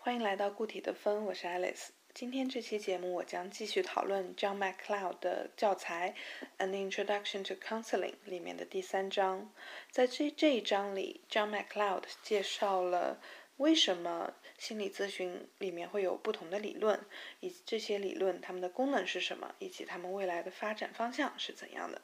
[0.00, 1.88] 欢迎来到固体的风，我是 Alice。
[2.14, 6.14] 今天这期节目我将继续讨论 John MacLeod 的教材
[6.64, 9.52] 《An Introduction to Counseling》里面的第三章。
[9.90, 13.20] 在这这一章里，John MacLeod 介绍了
[13.56, 17.04] 为什么心理咨询里面会有不同的理论，
[17.40, 22.00] 以及这些理论它们的功能是什么，以及它们未来的发展方向是怎样的。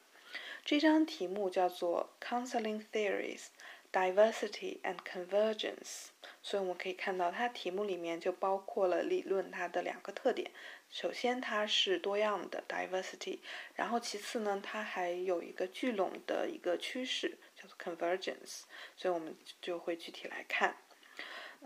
[0.65, 3.47] 这章题目叫做 Counseling Theories。
[3.95, 6.07] Diversity and convergence，
[6.43, 10.51] 所以我们可以看到，它题目里面就包括了理论它的两个特点。
[10.91, 13.39] 首先，它是多样的 diversity，
[13.77, 18.63] 然后其次呢，它还有一个聚拢的一个趋势，叫做 convergence。
[18.97, 20.77] 所以我们就会具体来看。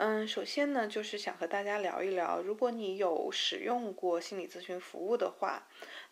[0.00, 5.66] 嗯，首先呢，就是想和大家聊一聊，如果你有使用过心理咨询服务的话，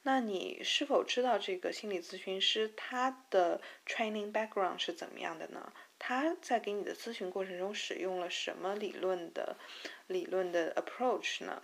[0.07, 5.73] 那你是否知道这个心理咨询师他的 training background 是怎么样的呢？
[5.99, 9.57] 他在给你的咨询过程中使用了什么理论的
[10.07, 11.61] 理论的 approach 呢？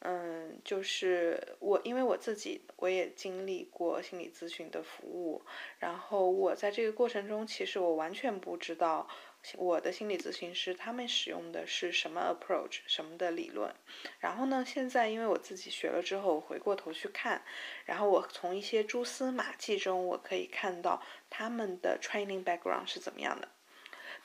[0.00, 5.42] 嗯，就是我，因为我自己我也经历过心理咨询的服务，
[5.78, 9.08] 然后我在这个过程中，其实我完全不知道
[9.56, 13.74] 我的心理咨询师他们使用的是什么 approach 什么的理论。
[14.18, 17.42] 然后呢，现在因为我自己学了之后，我回过头去看，
[17.84, 23.48] 然后我从一些蛛丝马迹中，我可以看到他们的 training background 是怎么样的。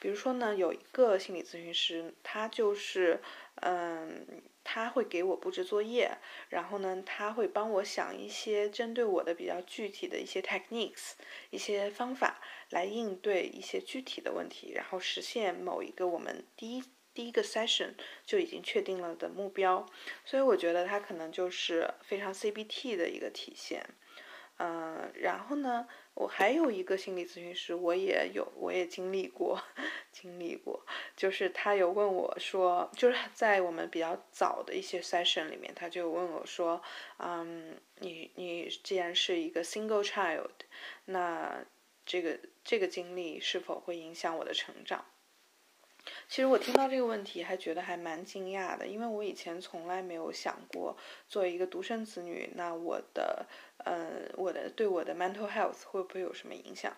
[0.05, 3.19] 比如说呢，有一个心理咨询师，他就是，
[3.55, 11.13] 嗯，他会给我布置作业，然后呢，他会帮我想一些针对我的比较具体的一些 techniques，
[11.49, 12.39] 一些方法
[12.69, 17.95] 来应对一些具体的问题，然后实现某一个我们第一第一个 session
[18.27, 19.87] 就已经确定了的目标。
[20.23, 23.83] 所以我觉得他可能就是非常 CBT 的一个体现。
[24.57, 29.61] 嗯，然后呢，我还有一个心理咨询师，我也有，我也经历过，
[30.13, 30.85] 经历过，
[31.17, 36.81] 就是他有问我说，就是在我们比较早的一些 session 里面，他就问我说，
[37.19, 40.51] 嗯，你你既然是一个 single child，
[41.05, 41.65] 那
[42.05, 45.03] 这个这个经历是否会影响我的成长？
[46.29, 50.95] 其实我听到这个问题还觉得还蛮惊讶的，因为我以前从来没有想过，
[51.27, 53.47] 作为一个独生子女，那我的，
[53.85, 56.95] 呃，我的对我的 mental health 会不会有什么影响？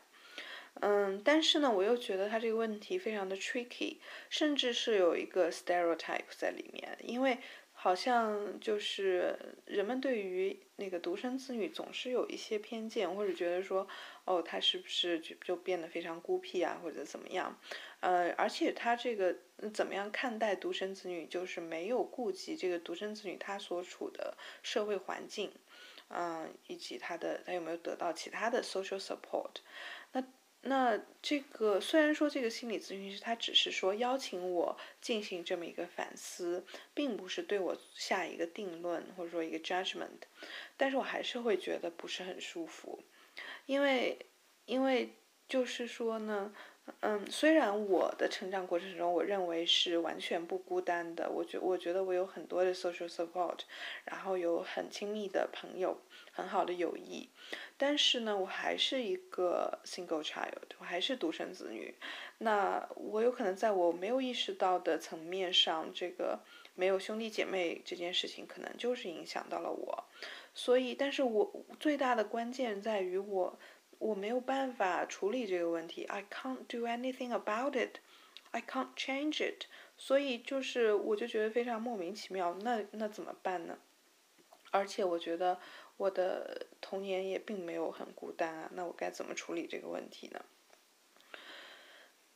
[0.81, 3.97] 嗯，但是呢，我又觉得他这个问题非常的 tricky，
[4.29, 7.37] 甚至是有一个 stereotype 在里面，因为。
[7.79, 13.87] 好像就是人们对于那个独生子女总是有一些偏见，或者觉得说，
[14.25, 17.55] 哦，他是不是就就变得非常孤僻啊，或者怎么样？
[17.99, 19.37] 呃，而且他这个
[19.71, 25.51] 怎么样看待独生子女，就是没有顾及这个独生子女他所处的社会环境，
[26.09, 29.51] 嗯，以及他的他有没有得到其他的 social support，
[30.13, 30.23] 那。
[30.67, 40.21] 那这个虽然说这个心理咨询师他只是说邀请我进行这么一个反思，并不是对我下一个定论或者说一个 judgment，
[40.77, 43.03] 但是我还是会觉得不是很舒服，
[43.65, 44.19] 因为
[44.65, 45.13] 因为
[45.47, 46.53] 就是说呢。
[47.01, 53.59] 嗯，虽然我的成长过程中，我认为是完全不孤单的，我觉我觉得我有很多的 social support，
[54.05, 55.97] 然后有很亲密的朋友，
[56.31, 57.29] 很好的友谊，
[57.77, 61.93] 但是呢，我还是一个 single child，我还是独生子女，
[62.37, 66.39] 那我有可能在我没有意识到的层面上，这个
[66.73, 70.05] 没有兄弟姐妹这件事情，可能就是影响到了我，
[70.53, 73.59] 所以，但是我最大的关键在于我。
[73.99, 77.99] 我没有办法处理这个问题，I can't do anything about it,
[78.51, 79.65] I can't change it。
[79.97, 82.55] 所以就是，我就觉得非常莫名其妙。
[82.61, 83.79] 那那怎么办呢？
[84.71, 85.59] 而且我觉得
[85.95, 88.69] 我的童年也并没有很孤单啊。
[88.73, 90.45] 那我该怎么处理这个问题呢？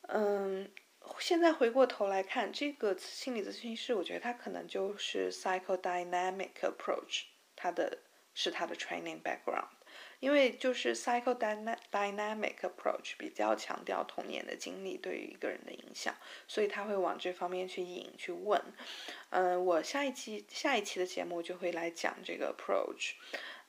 [0.08, 0.72] 嗯，
[1.20, 8.00] 现在回过头来看，这个心理咨询师，我觉得他可能就是 psychodynamic approach，他的
[8.34, 9.70] 是他的 training background。
[10.22, 16.16] 因为就是 psychodynamic approach 比较强调童年的经历对于一个人的影响，
[16.48, 18.62] 所以他会往这方面去引去问。
[19.32, 23.14] 嗯，我下一期下一期的节目就会来讲这个 approach。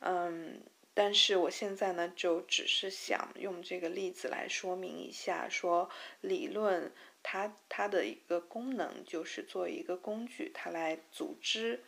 [0.01, 0.61] 嗯，
[0.93, 5.89] 但是我现在呢，就只是想用这个例子来说明一下，说
[6.21, 11.83] 理论它它的一个功能就是作为一个工具，它来组织。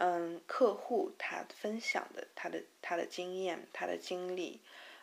[0.00, 4.60] 嗯，客户他分享的他的他的经验，他的经历，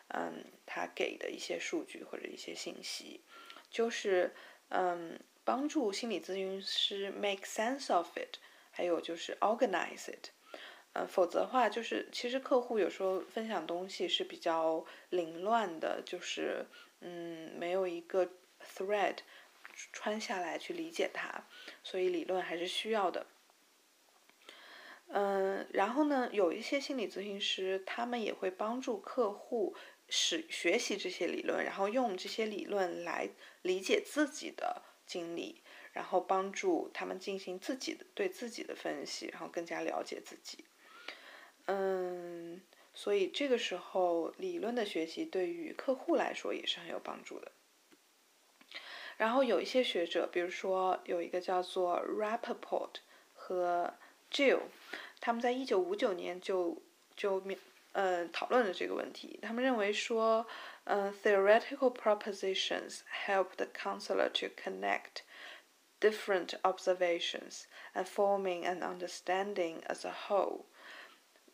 [0.08, 3.20] 嗯，他给的一些数据或者一些信息，
[3.70, 4.34] 就是
[4.70, 8.38] 嗯，帮助心理咨询师 make sense of it，
[8.70, 10.30] 还有就是 organize it，
[10.94, 16.64] 嗯，否则的话就是其实客户有时候分享东西是比较凌乱的，就是
[17.00, 18.26] 嗯，没有一个
[18.74, 19.18] thread
[19.92, 21.44] 穿下来去理解它，
[21.82, 23.26] 所以理论还是需要的。
[25.08, 29.74] 嗯，然后呢，有一些心理咨询师，他们也会帮助客户
[30.08, 33.30] 使学习这些理论，然后用这些理论来
[33.62, 35.62] 理解自己的经历，
[35.92, 40.64] 然后帮助他们进行自己的对自己的分析，然后更加了解自己。
[41.66, 42.60] 嗯，
[42.92, 47.52] 所以这个时候理论的学习对于客户来说也是很有帮助的。
[49.16, 52.96] 然后有一些学者，比如说有一个叫做 Rappaport
[53.32, 53.94] 和
[54.31, 54.61] Jill，
[55.19, 56.81] 他们在一九五九年就
[57.15, 57.59] 就面
[57.93, 59.39] 呃讨论了这个问题。
[59.41, 60.47] 他们认为说，
[60.85, 65.23] 嗯，theoretical propositions help the counselor to connect
[65.99, 67.63] different observations
[67.93, 70.65] and forming an understanding as a whole。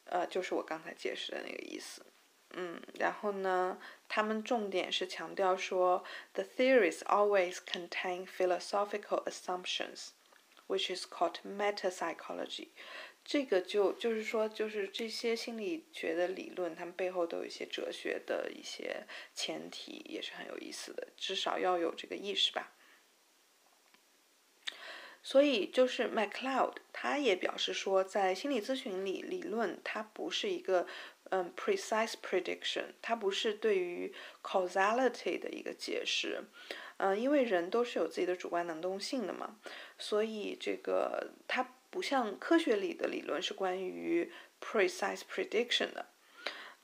[0.05, 2.05] 呃，就是我刚才解释的那个意思。
[2.51, 3.77] 嗯，然后呢，
[4.07, 9.21] 他们重点是强调说，the theories always contain philosophical
[10.72, 12.68] Which is called meta psychology。
[13.22, 21.08] 这个就就是说，就是这些心理学的理论，它们背后都有一些哲学的一些前提，也是很有意思的。
[21.16, 22.72] 至少要有这个意识吧。
[25.22, 30.88] 所以就是 MacLeod，他也表示说，在心理咨询里，理论它不是一个
[31.30, 36.42] 嗯 precise prediction，它不是对于 causality 的一个解释，
[37.02, 39.56] 嗯，因为人都是有自己的主观能动性的嘛，
[39.98, 46.06] 所以这个它不像科学里的理论是关于 precise prediction 的，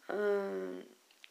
[0.08, 0.86] 嗯，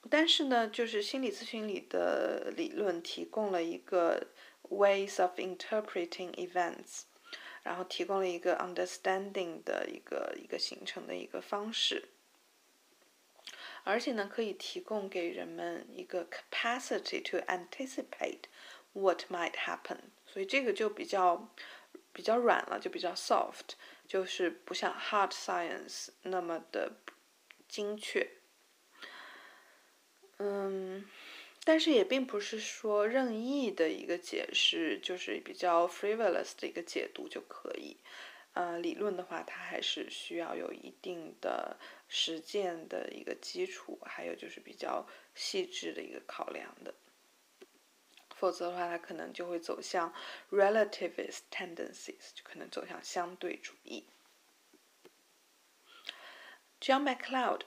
[0.10, 4.28] 但是呢，就是心理咨询里的理论提供了一个。
[4.70, 7.04] ways of interpreting events，
[7.64, 12.10] 然后提供了一个 understanding 的一个一个形成的一个方式，
[13.86, 18.50] 而且呢，可以提供给人们一个 capacity to anticipate
[18.98, 21.54] what might happen，所以这个就比较
[22.12, 23.76] 比较软了，就比较 soft，
[24.08, 26.98] 就是不像 hard science 那么的
[27.68, 28.28] 精确，
[30.38, 31.06] 嗯。
[31.64, 37.98] 但是也并不是说任意的一个解释，就是比较 frivolous 的一个解读就可以。
[38.54, 41.78] 呃，理论的话，它还是需要有一定的
[42.08, 45.06] 实践的一个基础，还有就是比较
[45.36, 46.94] 细致的一个考量的。
[48.38, 50.14] 否则的话，它可能就会走向
[50.52, 54.06] relativist tendencies，就可能走向相对主义。
[56.80, 57.62] John MacLeod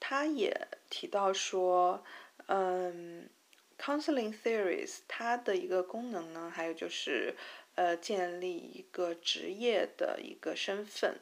[0.00, 2.04] 他也提到说，
[2.46, 3.28] 嗯。
[3.76, 7.34] Counseling theories，它的一个功能呢，还有就是，
[7.74, 11.20] 呃，建立一个职业的一个身份，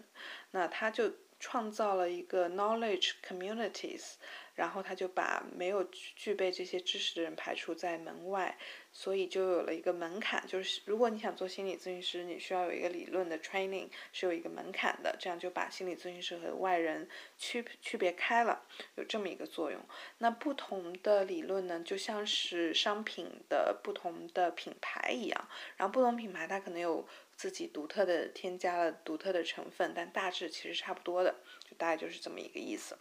[0.50, 4.16] 那他就创造了一个 knowledge communities。
[4.54, 8.56] 然后他就把没有具备这些知识的人排除在门外，
[8.93, 17.08] 所以就有了一个门槛，就是如果你想做心理咨询师，你需要有一个理论的 training，是有一个门槛的，这样就把心理咨询师和外人
[17.38, 18.62] 区区别开了，
[18.96, 19.81] 有这么一个作用。
[20.19, 31.37] 那不同的理论呢，就像是商品的不同的品牌一样，然后不同品牌它可能有自己独特的添加了独特的成分，但大致其实差不多的，
[31.69, 32.98] 就大概就是这么一个意思。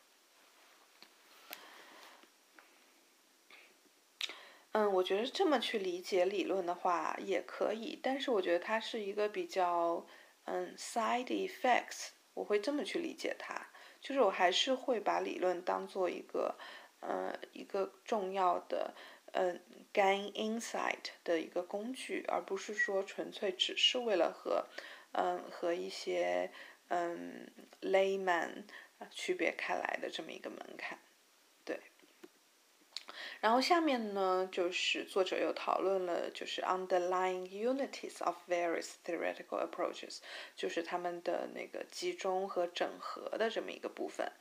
[4.73, 10.05] 嗯，我觉得这么去理解理论的话也可以，但是我觉得它是一个比较
[10.45, 13.67] 嗯 side effects，我会这么去理解它，
[13.99, 16.57] 就是我还是会把理论当做一个
[17.01, 18.93] 呃一个重要的
[19.33, 19.61] 嗯
[19.93, 24.65] gain insight 的一个工具，而不是说纯粹只是为了和
[25.11, 26.49] 嗯和一些
[26.87, 27.45] 嗯
[27.81, 28.63] layman
[29.09, 30.97] 区别开来的这么一个门槛。
[33.41, 40.19] 然后下面呢，就是作者又讨论了，就是 underlying unities of various theoretical approaches，
[40.55, 44.31] 就是他们的那个集中和整合的这么一个部分。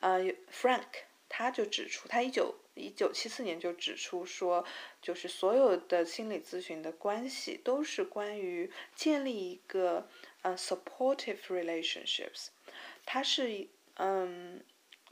[0.00, 0.20] 呃
[0.52, 4.62] ，Frank 他就指出，他一九一九七四年就指出说，
[5.00, 10.06] 就是所有的心理咨询的关系都是关于建立一个
[10.42, 12.48] 呃 supportive relationships，
[13.06, 14.62] 它是嗯。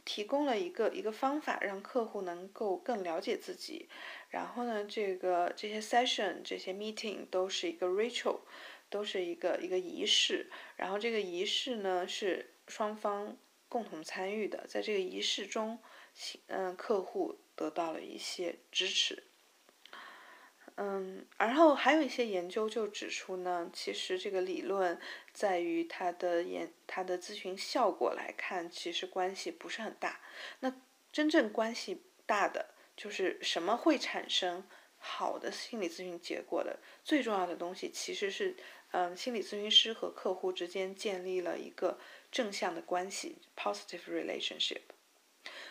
[0.05, 3.89] 提供了一个一个方法，让客户能够更了解自己。
[4.31, 8.41] 然后呢，这个这些 session、这些 meeting 都是一个 ritual，
[8.91, 10.51] 都是一个一个仪式。
[10.77, 13.37] 然后这个仪式呢是双方
[13.69, 15.79] 共同参与的，在这个仪式中，
[16.47, 19.25] 嗯，客户得到了一些支持。
[20.77, 24.99] 嗯，然后还有一些研究就指出呢，其实这个理论
[25.33, 30.21] 在于它的研它的咨询效果来看，其实关系不是很大。
[30.61, 30.75] 那
[31.13, 34.65] 真正关系大的就是什么会产生
[34.97, 38.57] 好的心理咨询结果的最重要的东西，其实是，
[38.93, 41.99] 嗯，心理咨询师和客户之间建立了一个
[42.31, 44.81] 正向的关系 （positive relationship）。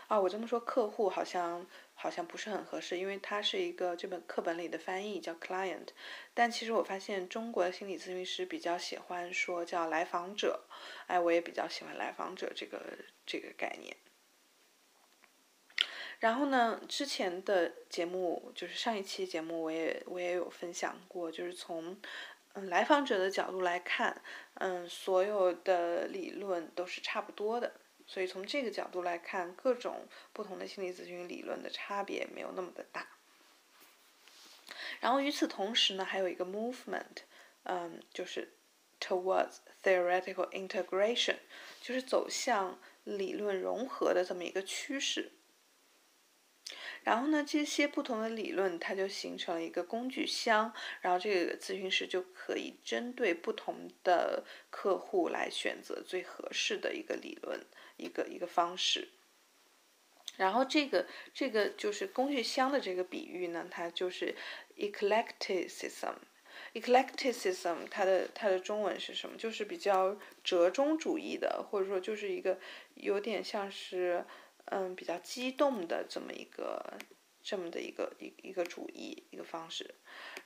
[0.08, 1.66] 啊，我这么说，客户好像
[2.02, 5.90] 好像不是很合适，因为它是一个这本课本里的翻译叫 client，
[6.34, 10.62] 但其实我发现中国的心理咨询师比较喜欢说叫来访者，
[11.06, 12.82] 哎，我也比较喜欢来访者这个
[13.24, 13.96] 这个概念。
[16.20, 21.96] 然后呢，之前的节目就是上一期节目，我也我也有分享过，就是从
[22.54, 24.20] 嗯来访者的角度来看，
[24.56, 27.72] 嗯，所有的理论都是差不多的。
[28.08, 33.08] 所以从这个角度来看，各种不同的心理咨询理论的差别没有那么的大。
[35.00, 37.24] 然后与此同时呢，还有一个 movement，
[37.64, 38.54] 嗯，就是
[39.00, 41.38] towards theoretical integration，
[41.82, 45.32] 就是走向理论融合的这么一个趋势。
[47.04, 57.66] 然后呢，这些不同的理论，它就形成了一个工具箱，然后这个咨询师就可以针对不同的客户来选择最合适的一个理论。
[58.02, 59.10] 一个一个方式，
[60.38, 64.36] 然后这个这个就是工具箱的这个比喻呢，它就是
[64.76, 66.16] eclecticism。
[66.74, 69.38] eclecticism 它的它的中文是什么？
[69.38, 72.60] 就是比较折中主义的，或者说就是一个
[72.96, 74.26] 有点像是
[74.66, 76.98] 嗯比较激动的这么一个
[77.44, 79.96] 这么的一个一一个主义一个方式。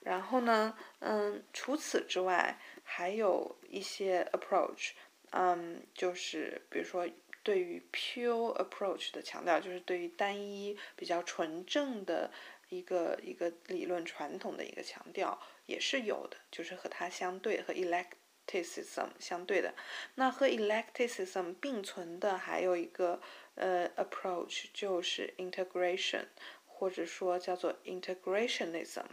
[0.01, 4.91] 然后呢，嗯，除此之外还有一些 approach，
[5.31, 7.07] 嗯，就是比如说。
[7.45, 12.31] 对于 pure approach 的强调，就是对于单一比较纯正的
[12.69, 19.75] 一个一个理论传统的一个强调，也是有的，就是和它相对，和 electicism 相对的。
[20.15, 23.21] 那和 electicism 并存的还有一个
[23.53, 26.25] 呃 approach，就是 integration，
[26.65, 29.05] 或者说叫做 integrationism。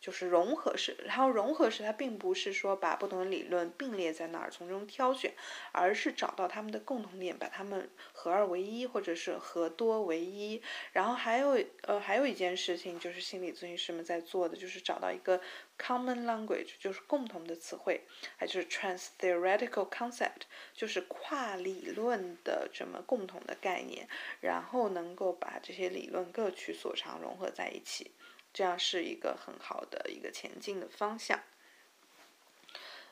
[0.00, 5.34] 就是融合式，然后融合式它并不是说把不同的理论并列在那儿从中挑选，
[5.72, 10.62] 而是找到他们的共同点，把它们合二为一，或者是合多为一。
[10.92, 15.40] 然后还有呃还有一件事情就是心理咨询师们在做的，就是找到一个
[15.78, 18.02] common language，就是共同的词汇，
[18.36, 24.08] 还就是 trans theoretical concept，就是跨理论的这么共同的概念，
[24.40, 28.12] 然后能够把这些理论各取所长融合在一起。
[28.56, 31.38] 这样是一个很好的一个前进的方向。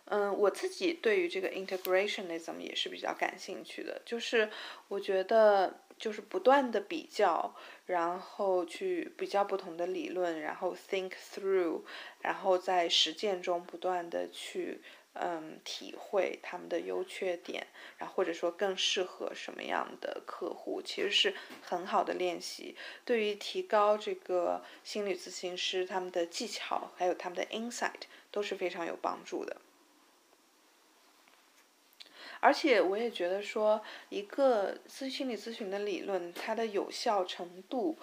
[0.07, 4.49] 嗯，我自己对于这个 integrationism 也是比较感兴趣的，就是
[4.89, 11.83] 我觉得就是不断的比较，然后去比较不同的理论，然后 think through，
[12.21, 14.81] 然后在实践中不断的去。
[15.17, 17.69] 嗯，体会他们的优缺点，
[17.99, 22.75] 然后或者说更适合什么样的客户，其实是很好的练习。
[23.05, 28.03] 对于提高这个心理咨询师他们的技巧，还有他们的 insight
[28.33, 29.57] 都是非常有帮助的。
[32.41, 37.97] 而且我也觉得说，一个咨心理咨询的理论，它的有效程度。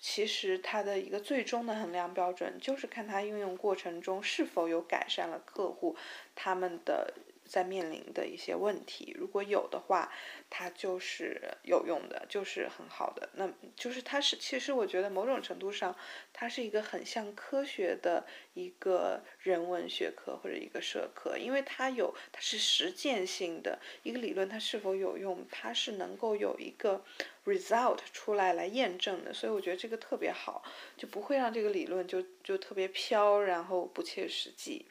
[0.00, 5.94] 其实它的一个最终的衡量标准，就是看它应用过程中是否有改善了客户
[6.34, 7.14] 他们的。
[7.44, 10.10] 在面临的一些问题，如果有的话，
[10.48, 13.28] 它就是有用的，就是很好的。
[13.34, 13.46] 那
[13.76, 15.94] 就是它是，其实我觉得某种程度上，
[16.32, 18.24] 它是一个很像科学的
[18.54, 27.04] 一个人文学科或者一个社科，因为它有，它是实践性的一个理论，它是否有用，它是能够有一个
[27.44, 29.34] result 出来来验证的。
[29.34, 30.62] 所以我觉得这个特别好，
[30.96, 34.86] 就不会让这个理论就就特别飘，然后不切实际。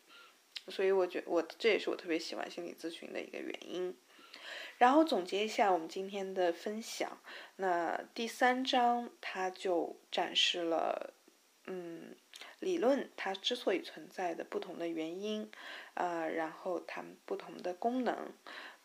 [0.68, 3.96] 所以我觉我这也是我特别喜欢心理咨询的一个原因。
[4.78, 7.20] 然后总结一下我们今天的分享，
[7.58, 11.14] 那第三章它就展示了，
[11.68, 12.16] 嗯，
[12.60, 15.52] 理论它之所以存在的不同的原因，
[15.94, 18.34] 啊，然后它们不同的功能。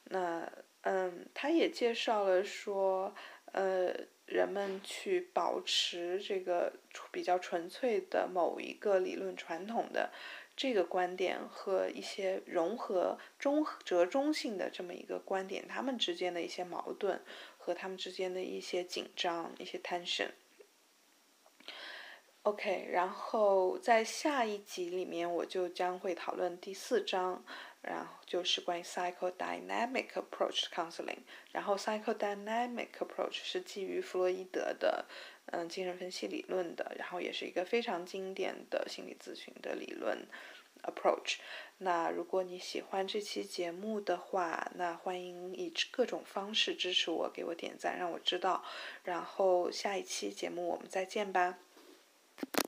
[0.05, 0.53] 那
[0.83, 3.15] 嗯，它也介绍了说，
[3.53, 3.95] 呃，
[4.27, 6.75] 人们去保持这个
[7.11, 10.11] 比较纯粹的某一个理论传统的。
[10.57, 17.21] 这个观点和一些融合中折中性的这么一个观点，他们之间的一些矛盾
[17.59, 20.31] 和他们之间的一些紧张、一些 tension。
[22.43, 27.45] OK，然后在下一集里面，我就将会讨论第四章，
[27.83, 31.19] 然后就是关于 psychodynamic approach counseling。
[31.51, 35.07] 然后 psychodynamic approach 是基于弗洛伊德的
[35.47, 40.27] 嗯精神分析理论的，然后也是一个非常经典的心理咨询的理论。
[40.83, 41.39] approach，
[41.79, 48.63] 那如果你喜欢这期节目的话，那欢迎以各种方式支持我，给我点赞，让我知道。
[49.03, 51.59] 然后下一期节目我们再见吧。